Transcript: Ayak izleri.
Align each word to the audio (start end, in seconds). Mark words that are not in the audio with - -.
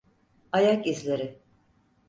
Ayak 0.51 0.87
izleri. 0.87 1.39